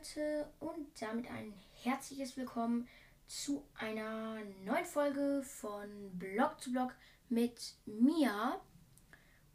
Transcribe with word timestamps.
Leute 0.00 0.48
und 0.60 0.88
damit 0.98 1.30
ein 1.30 1.52
herzliches 1.82 2.34
Willkommen 2.34 2.88
zu 3.26 3.62
einer 3.74 4.38
neuen 4.64 4.84
Folge 4.86 5.42
von 5.42 6.18
Blog 6.18 6.58
zu 6.58 6.72
Blog 6.72 6.94
mit 7.28 7.74
Mia. 7.84 8.58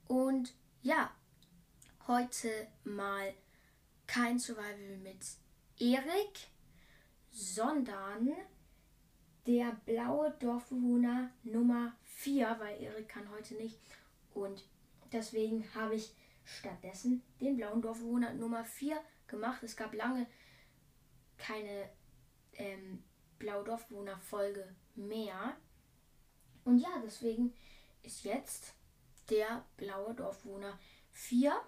Und 0.08 0.54
ja, 0.84 1.10
heute 2.06 2.68
mal 2.84 3.34
kein 4.06 4.38
Survival 4.38 4.98
mit 5.02 5.18
Erik, 5.80 6.48
sondern 7.32 8.32
der 9.48 9.72
blaue 9.88 10.30
Dorfbewohner 10.40 11.32
Nummer 11.42 11.96
4, 12.04 12.58
weil 12.60 12.84
Erik 12.84 13.10
kann 13.10 13.32
heute 13.32 13.56
nicht. 13.56 13.80
Und 14.36 14.64
deswegen 15.12 15.66
habe 15.74 15.96
ich 15.96 16.14
stattdessen 16.46 17.24
den 17.42 17.58
blauen 17.58 17.82
Dorfbewohner 17.82 18.34
Nummer 18.34 18.64
4 18.64 19.02
gemacht. 19.28 19.64
Es 19.64 19.76
gab 19.76 19.94
lange 19.94 20.28
keine 21.38 21.90
ähm, 22.54 23.04
blaue 23.38 23.64
Dorfbewohner-Folge 23.64 24.74
mehr. 24.96 25.58
Und 26.64 26.80
ja, 26.80 27.02
deswegen 27.04 27.54
ist 28.04 28.24
jetzt 28.24 28.74
der 29.30 29.66
blaue 29.76 30.14
Dorfbewohner 30.14 30.80
4 31.12 31.60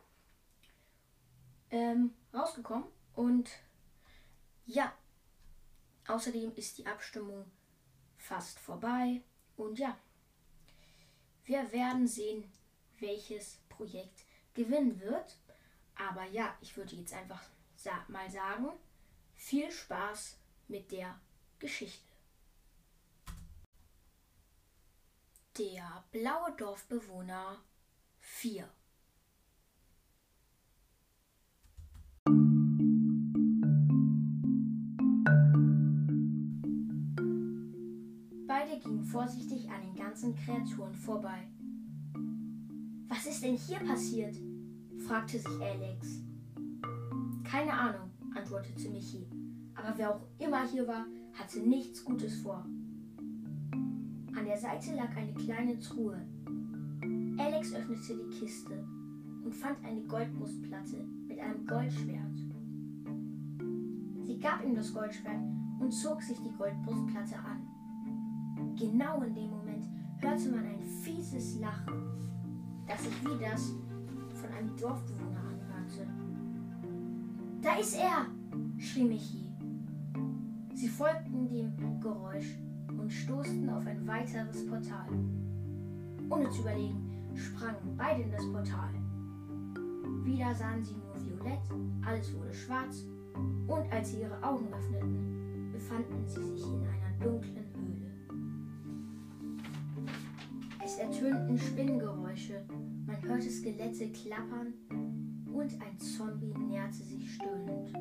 ähm, 1.71 2.13
rausgekommen. 2.33 2.87
Und 3.15 3.49
ja, 4.65 4.93
außerdem 6.07 6.53
ist 6.55 6.77
die 6.77 6.85
Abstimmung 6.85 7.51
fast 8.17 8.59
vorbei. 8.59 9.21
Und 9.55 9.79
ja, 9.79 9.97
wir 11.45 11.71
werden 11.71 12.07
sehen, 12.07 12.51
welches 12.99 13.57
Projekt 13.69 14.26
gewinnen 14.57 14.99
wird. 14.99 15.37
Aber 15.95 16.25
ja, 16.25 16.57
ich 16.61 16.75
würde 16.75 16.95
jetzt 16.95 17.13
einfach 17.13 17.41
sa 17.75 18.03
mal 18.07 18.29
sagen, 18.29 18.67
viel 19.35 19.71
Spaß 19.71 20.37
mit 20.67 20.91
der 20.91 21.19
Geschichte. 21.59 22.05
Der 25.57 26.03
blaue 26.11 26.51
Dorfbewohner 26.57 27.57
4 28.19 28.69
Beide 38.47 38.79
gingen 38.79 39.03
vorsichtig 39.03 39.69
an 39.69 39.81
den 39.81 39.95
ganzen 39.95 40.35
Kreaturen 40.35 40.93
vorbei. 40.93 41.47
Was 43.27 43.35
ist 43.35 43.43
denn 43.43 43.57
hier 43.57 43.79
passiert? 43.79 44.37
fragte 45.05 45.37
sich 45.37 45.61
Alex. 45.61 46.23
Keine 47.43 47.73
Ahnung, 47.73 48.09
antwortete 48.33 48.89
Michi. 48.89 49.27
Aber 49.75 49.97
wer 49.97 50.15
auch 50.15 50.21
immer 50.39 50.65
hier 50.65 50.87
war, 50.87 51.05
hatte 51.33 51.59
nichts 51.59 52.05
Gutes 52.05 52.39
vor. 52.39 52.65
An 54.33 54.45
der 54.45 54.57
Seite 54.57 54.95
lag 54.95 55.13
eine 55.17 55.33
kleine 55.33 55.77
Truhe. 55.77 56.25
Alex 57.37 57.73
öffnete 57.73 58.15
die 58.15 58.39
Kiste 58.39 58.87
und 59.43 59.53
fand 59.53 59.83
eine 59.83 60.03
Goldbrustplatte 60.03 61.05
mit 61.27 61.37
einem 61.37 61.67
Goldschwert. 61.67 62.37
Sie 64.23 64.39
gab 64.39 64.63
ihm 64.63 64.73
das 64.73 64.93
Goldschwert 64.93 65.43
und 65.81 65.91
zog 65.91 66.21
sich 66.21 66.37
die 66.37 66.57
Goldbrustplatte 66.57 67.35
an. 67.39 67.67
Genau 68.77 69.21
in 69.21 69.35
dem 69.35 69.49
Moment 69.49 69.85
hörte 70.19 70.49
man 70.49 70.65
ein 70.65 70.81
fieses 71.03 71.59
Lachen, 71.59 72.17
das 72.87 73.03
sich 73.03 73.25
wie 73.25 73.43
das 73.43 73.73
von 74.33 74.49
einem 74.57 74.75
Dorfbewohner 74.77 75.41
anhörte. 75.41 76.07
Da 77.61 77.75
ist 77.77 77.95
er! 77.95 78.25
schrie 78.77 79.03
Michi. 79.03 79.51
Sie 80.73 80.87
folgten 80.87 81.49
dem 81.49 81.99
Geräusch 81.99 82.57
und 82.89 83.11
stoßten 83.11 83.69
auf 83.69 83.85
ein 83.85 84.05
weiteres 84.07 84.65
Portal. 84.67 85.07
Ohne 86.29 86.49
zu 86.49 86.61
überlegen, 86.61 87.31
sprangen 87.35 87.95
beide 87.97 88.21
in 88.21 88.31
das 88.31 88.45
Portal. 88.51 88.93
Wieder 90.23 90.53
sahen 90.53 90.83
sie 90.83 90.95
nur 90.95 91.15
violett, 91.15 91.61
alles 92.05 92.33
wurde 92.35 92.53
schwarz, 92.53 93.05
und 93.67 93.91
als 93.91 94.11
sie 94.11 94.21
ihre 94.21 94.41
Augen 94.43 94.67
öffneten, 94.73 95.71
befanden 95.71 96.27
sie 96.27 96.43
sich 96.43 96.63
in 96.63 96.83
einer 96.83 97.23
dunklen 97.23 97.66
Es 100.97 101.03
ertönten 101.03 101.59
Spinnengeräusche, 101.59 102.65
man 103.05 103.21
hörte 103.21 103.51
Skelette 103.51 104.09
klappern 104.09 104.73
und 105.53 105.71
ein 105.79 105.99
Zombie 105.99 106.51
näherte 106.57 107.03
sich 107.03 107.35
stöhnend. 107.35 107.93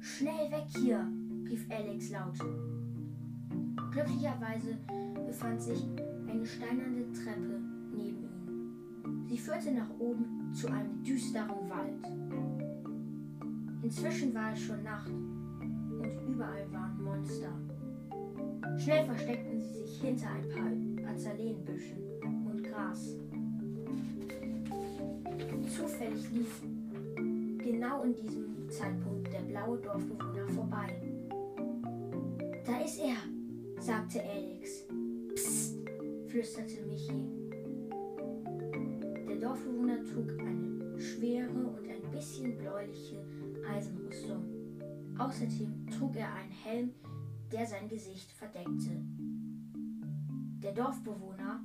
Schnell 0.00 0.50
weg 0.50 0.66
hier, 0.76 1.06
rief 1.48 1.64
Alex 1.70 2.10
laut. 2.10 2.34
Glücklicherweise 3.92 4.76
befand 5.26 5.62
sich 5.62 5.86
eine 6.28 6.44
steinerne 6.44 7.12
Treppe 7.12 7.60
neben 7.94 8.24
ihnen. 8.24 9.24
Sie 9.28 9.38
führte 9.38 9.70
nach 9.70 9.90
oben 10.00 10.52
zu 10.52 10.66
einem 10.66 11.04
düsteren 11.04 11.70
Wald. 11.70 12.04
Inzwischen 13.82 14.34
war 14.34 14.52
es 14.54 14.60
schon 14.60 14.82
Nacht 14.82 15.08
und 15.08 16.34
überall 16.34 16.66
waren 16.72 17.00
Monster. 17.04 17.52
Schnell 18.76 19.04
versteckten 19.04 19.60
sie 19.60 19.84
sich 19.84 20.00
hinter 20.00 20.30
ein 20.30 20.48
paar 20.48 20.85
lief 26.36 26.62
genau 27.58 28.02
in 28.02 28.14
diesem 28.14 28.68
Zeitpunkt 28.68 29.32
der 29.32 29.40
blaue 29.40 29.78
Dorfbewohner 29.78 30.46
vorbei. 30.48 31.00
Da 32.64 32.78
ist 32.80 32.98
er, 32.98 33.16
sagte 33.80 34.22
Alex. 34.22 34.86
Psst, 35.34 35.78
flüsterte 36.26 36.84
Michi. 36.86 37.14
Der 39.28 39.36
Dorfbewohner 39.36 40.04
trug 40.04 40.30
eine 40.40 41.00
schwere 41.00 41.50
und 41.50 41.88
ein 41.88 42.10
bisschen 42.10 42.56
bläuliche 42.58 43.24
Eisenrüstung. 43.68 44.44
Außerdem 45.18 45.86
trug 45.86 46.16
er 46.16 46.34
einen 46.34 46.50
Helm, 46.50 46.90
der 47.50 47.66
sein 47.66 47.88
Gesicht 47.88 48.30
verdeckte. 48.32 49.02
Der 50.62 50.72
Dorfbewohner 50.72 51.62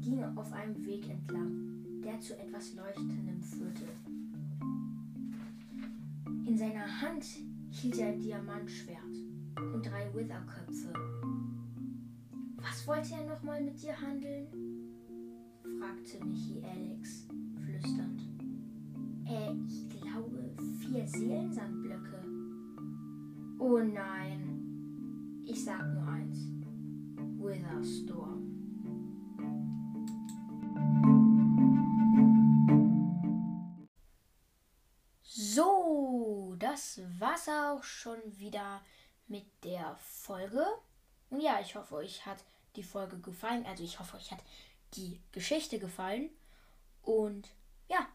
ging 0.00 0.22
auf 0.36 0.52
einem 0.52 0.84
Weg 0.86 1.10
entlang, 1.10 1.77
der 2.04 2.20
zu 2.20 2.38
etwas 2.38 2.74
Leuchtendem 2.74 3.42
führte. 3.42 3.84
In 6.46 6.56
seiner 6.56 7.00
Hand 7.00 7.24
hielt 7.70 7.98
er 7.98 8.08
ein 8.08 8.20
Diamantschwert 8.20 9.16
und 9.56 9.84
drei 9.84 10.12
Witherköpfe. 10.14 10.92
Was 12.56 12.86
wollte 12.86 13.14
er 13.14 13.26
nochmal 13.26 13.62
mit 13.62 13.80
dir 13.82 14.00
handeln? 14.00 14.46
fragte 15.78 16.24
Michi 16.24 16.62
Alex 16.64 17.26
flüsternd. 17.64 18.22
Äh, 19.26 19.52
ich 19.66 19.88
glaube 19.88 20.54
vier 20.80 21.06
Seelensandblöcke. 21.06 22.24
Oh 23.58 23.78
nein. 23.78 25.42
Ich 25.44 25.64
sag 25.64 25.92
nur 25.94 26.06
eins. 26.08 26.38
Witherstorm. 27.38 28.37
Das 36.58 37.00
war's 37.18 37.48
auch 37.48 37.82
schon 37.82 38.18
wieder 38.38 38.82
mit 39.26 39.46
der 39.64 39.96
Folge. 39.96 40.64
Und 41.30 41.40
ja, 41.40 41.60
ich 41.60 41.74
hoffe, 41.74 41.96
euch 41.96 42.24
hat 42.26 42.44
die 42.76 42.82
Folge 42.82 43.18
gefallen. 43.18 43.66
Also 43.66 43.84
ich 43.84 43.98
hoffe, 43.98 44.16
euch 44.16 44.30
hat 44.30 44.42
die 44.94 45.20
Geschichte 45.32 45.78
gefallen. 45.78 46.30
Und 47.02 47.48
ja, 47.88 48.06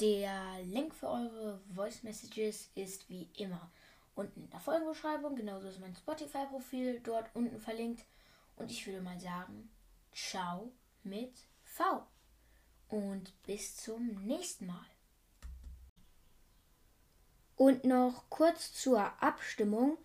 der 0.00 0.62
Link 0.64 0.94
für 0.94 1.08
eure 1.08 1.60
Voice 1.74 2.02
Messages 2.02 2.70
ist 2.74 3.08
wie 3.08 3.28
immer 3.36 3.70
unten 4.14 4.42
in 4.42 4.50
der 4.50 4.60
Folgenbeschreibung. 4.60 5.36
Genauso 5.36 5.68
ist 5.68 5.80
mein 5.80 5.94
Spotify-Profil 5.94 7.00
dort 7.00 7.34
unten 7.34 7.60
verlinkt. 7.60 8.04
Und 8.56 8.70
ich 8.70 8.86
würde 8.86 9.00
mal 9.00 9.18
sagen, 9.20 9.70
ciao 10.12 10.72
mit 11.02 11.32
V. 11.62 12.06
Und 12.88 13.32
bis 13.44 13.76
zum 13.76 14.24
nächsten 14.24 14.66
Mal. 14.66 14.91
Und 17.62 17.84
noch 17.84 18.28
kurz 18.28 18.72
zur 18.72 19.22
Abstimmung. 19.22 19.96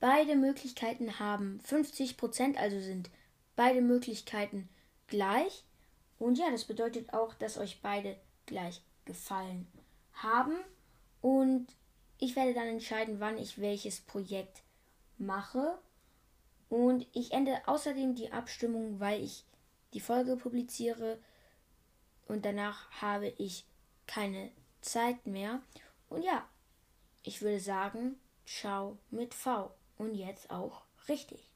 Beide 0.00 0.36
Möglichkeiten 0.36 1.18
haben 1.18 1.58
50%, 1.66 2.58
also 2.58 2.78
sind 2.78 3.08
beide 3.56 3.80
Möglichkeiten 3.80 4.68
gleich. 5.06 5.64
Und 6.18 6.36
ja, 6.36 6.50
das 6.50 6.66
bedeutet 6.66 7.14
auch, 7.14 7.32
dass 7.32 7.56
euch 7.56 7.80
beide 7.80 8.20
gleich 8.44 8.82
gefallen 9.06 9.66
haben. 10.12 10.52
Und 11.22 11.74
ich 12.18 12.36
werde 12.36 12.52
dann 12.52 12.66
entscheiden, 12.66 13.18
wann 13.18 13.38
ich 13.38 13.58
welches 13.58 14.02
Projekt 14.02 14.62
mache. 15.16 15.78
Und 16.68 17.06
ich 17.14 17.32
ende 17.32 17.66
außerdem 17.66 18.14
die 18.14 18.30
Abstimmung, 18.30 19.00
weil 19.00 19.22
ich 19.22 19.46
die 19.94 20.00
Folge 20.00 20.36
publiziere. 20.36 21.18
Und 22.28 22.44
danach 22.44 22.90
habe 23.00 23.28
ich 23.38 23.64
keine 24.06 24.52
Zeit 24.82 25.26
mehr. 25.26 25.62
Und 26.10 26.24
ja, 26.24 26.46
ich 27.22 27.42
würde 27.42 27.60
sagen, 27.60 28.16
ciao 28.46 28.98
mit 29.10 29.34
V. 29.34 29.74
Und 29.96 30.14
jetzt 30.14 30.50
auch 30.50 30.84
richtig. 31.08 31.49